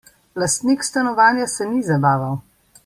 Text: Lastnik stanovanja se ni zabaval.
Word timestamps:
Lastnik 0.43 0.85
stanovanja 0.87 1.47
se 1.55 1.71
ni 1.75 1.85
zabaval. 1.91 2.39